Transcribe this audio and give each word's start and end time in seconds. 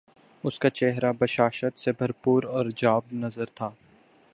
اس 0.43 0.57
کا 0.59 0.69
چہرہ 0.69 1.11
بشاشت 1.19 1.79
سے 1.79 1.91
بھر 1.91 2.11
پور 2.23 2.43
اور 2.43 2.65
جاب 2.75 3.13
نظر 3.13 3.45
تھا 3.45 3.69